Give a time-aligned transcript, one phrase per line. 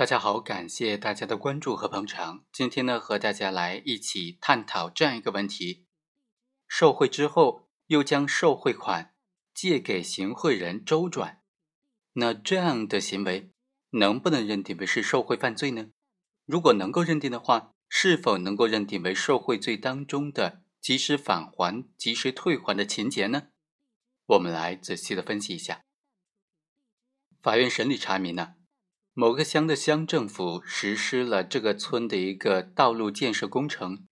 [0.00, 2.46] 大家好，感谢大家的关注和捧场。
[2.50, 5.84] 今天呢，和大家来一起探讨这样一个问题：
[6.66, 9.14] 受贿之后又将受贿款
[9.52, 11.42] 借给行贿人周转，
[12.14, 13.52] 那这样的行为
[13.90, 15.90] 能不能认定为是受贿犯罪呢？
[16.46, 23.48] 如果能够认定的话，是否能够认定为受贿罪当中的及时返还、及时退还的情节呢？
[24.24, 25.84] 我们来仔细的分析一下。
[27.42, 28.54] 法院审理查明呢。
[29.12, 34.06] 某个乡的乡政府实施了这个村的一个道路建设工程，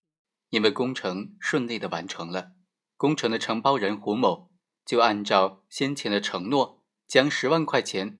[0.50, 2.52] 因为工程顺利的完成了，
[2.96, 4.50] 工程的承包人胡某
[4.84, 8.18] 就按照先前的承诺，将十万块钱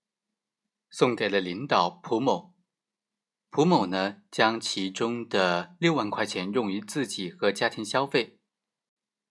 [0.88, 2.55] 送给了领导蒲某。
[3.51, 8.38] 蒲某呢，将其中的六万块钱用于自己和家庭消费，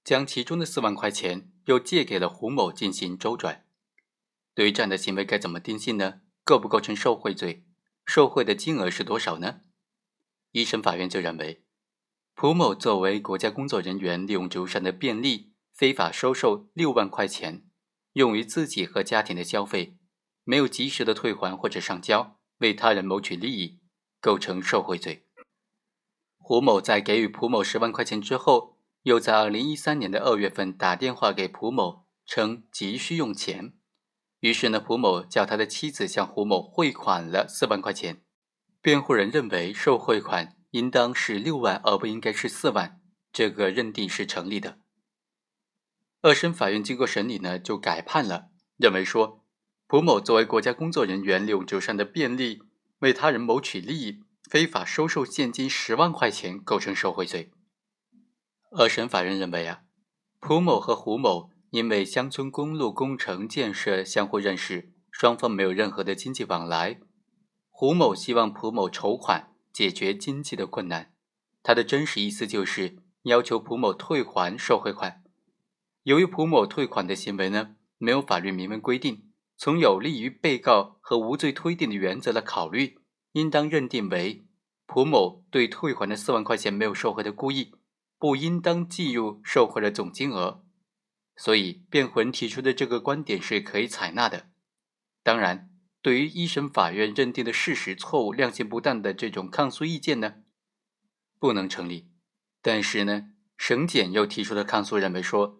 [0.04, 3.66] 将其中的四万块钱又借给了胡某进行周转。
[4.54, 6.22] 对于这样的行为，该怎么定性呢？
[6.48, 7.66] 构不构成受贿罪？
[8.06, 9.60] 受贿的金额是多少呢？
[10.54, 11.66] 一审法院就认为，
[12.36, 17.66] 蒲某作为国家工作人员，利用职务上的便利，非法收受六万块钱，
[18.14, 19.98] 用于自己和家庭的消费，
[20.46, 23.82] 没有及时的退还或者上交，为他人谋取利益，
[24.22, 25.28] 构成受贿罪。
[26.38, 33.74] 胡某在给予蒲某十万块钱之后，又在二零一三年的二月份打电话给蒲某，称急需用钱。
[34.40, 38.22] 于是呢，蒲某叫他的妻子向胡某汇款了四万块钱。
[38.82, 43.02] 辩护人认为，受贿款应当是六万，而不应该是四万，
[43.34, 44.78] 这个认定是成立的。
[46.22, 49.44] 二审法院经过审理呢，就改判了，认为说，
[49.88, 52.62] 蒲某作为国家工作人员，利用职务上的便利，
[53.00, 57.52] 为他人谋取利益，非法收受现金十万块钱，构成受贿罪。
[58.72, 59.82] 二审法院认为啊，
[60.40, 61.50] 蒲某和胡某。
[61.72, 67.00] 因为乡村公路工程建设相互认识，双方没有任何的经济往来。
[67.70, 71.14] 胡某希望蒲某筹款解决经济的困难，
[71.62, 75.24] 他的真实意思就是要求蒲某退还受贿款。
[76.04, 83.00] 由于蒲某退款的行为呢没有法律明文规定，从有利于被告和无罪推定的原则来考虑，
[83.34, 84.46] 应当认定为
[84.86, 87.74] 蒲某对退还的四万块钱没有受贿的故意，
[88.18, 90.64] 不应当计入受贿的总金额。
[91.40, 94.48] 所以，辩护人提出的这个观点是可以采纳的。
[95.22, 95.70] 当然，
[96.02, 100.38] 对于一审法院认定的事实错误、量刑不当的这种抗诉意见呢，
[101.40, 102.10] 不能成立。
[102.64, 105.60] 但是呢，省检又提出了抗诉，认为说，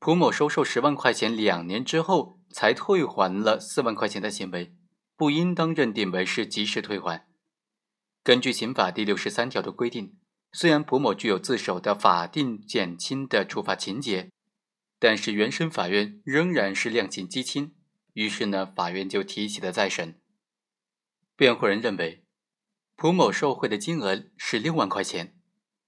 [0.00, 4.74] 蒲某收受十万块钱两年之后才退还了四万块钱的行为，
[5.16, 7.28] 不应当认定为是及时退还。
[8.24, 10.16] 根据刑法第六十三条的规定，
[10.52, 14.30] 虽然蒲某具有自首的法定减轻的处罚情节。
[15.02, 17.74] 但是原审法院仍然是量刑畸轻，
[18.12, 20.20] 于是呢，法院就提起了再审。
[21.34, 22.24] 辩护人认为，
[22.94, 25.40] 蒲某受贿的金额是六万块钱，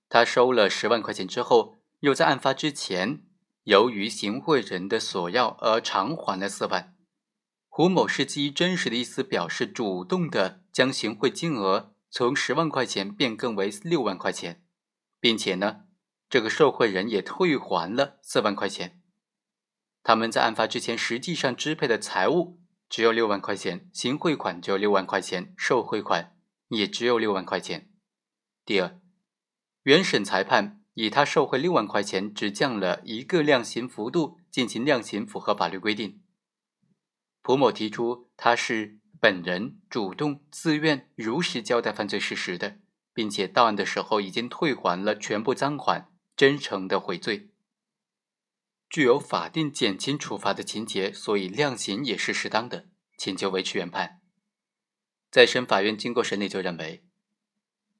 [0.09, 3.23] 他收了十万块钱之后，又在案发之前，
[3.63, 6.97] 由于行贿人的索要而偿还了四万。
[7.69, 14.65] 胡某是基于真实的意思表示，主动的将行贿金额从十万块钱变更为六万块钱，
[15.21, 15.83] 并且呢，
[16.29, 19.03] 这个受贿人也退还了四万块钱。
[20.05, 22.61] 他们在案发之前实际上支配的财物
[22.91, 26.37] 只有六万块钱，行贿款只有六万块钱，受贿款
[26.69, 27.91] 也只有六万块钱。
[28.67, 29.01] 第二，
[29.83, 36.21] 原审裁判以他受贿六万块钱，只降了一个量刑幅度进行量刑，符合法律规定。
[37.41, 42.77] 蒲某提出他是本人主动自愿如实交代犯罪事实的，
[43.15, 47.54] 并且到案的时候已经退还了全部赃款，真诚的悔罪。
[48.95, 52.87] 具有法定减轻处罚的情节，所以量刑也是适当的，
[53.19, 54.21] 请求维持原判。
[55.33, 57.05] 再审法院经过审理就认为，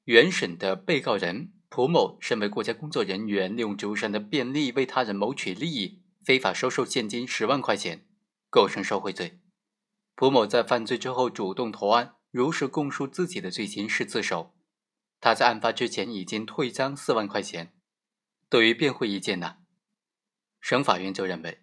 [0.05, 8.07] 原审的被告人蒲某身为国家工作人员，利用职务上的便利为他人谋取利益，非法收受现金十万块钱，
[8.49, 9.41] 构成受贿罪。
[10.15, 14.55] 蒲某在犯罪之后主动投案，如实供述自己的罪行是自首。
[15.19, 17.73] 他在案发之前已经退赃四万块钱。
[18.49, 19.57] 对于辩护意见呢？
[20.65, 21.59] 省法院就认为，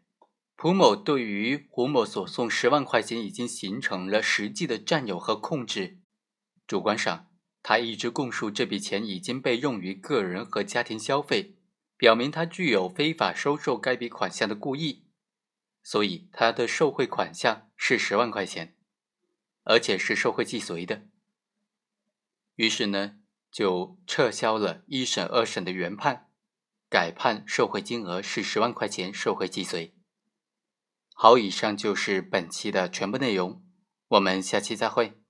[0.54, 5.98] 蒲某对于胡某所送十万块钱已经形成了实际的占有和控制。
[6.68, 7.28] 主观上，
[7.64, 11.56] 他一直供述这笔钱已经被用于个人和家庭消费，
[11.96, 15.08] 表明他具有非法收受该笔款项的故意。
[15.82, 18.76] 所以，他的受贿款项是十万块钱，
[19.64, 21.08] 而且是受贿既遂的。
[22.54, 23.16] 于是呢，
[23.50, 26.28] 就撤销了一审、二审的原判。
[26.92, 29.94] 改判受贿金额是十万块钱，受贿既遂。
[31.14, 33.64] 好，以上就是本期的全部内容，
[34.08, 35.21] 我们下期再会。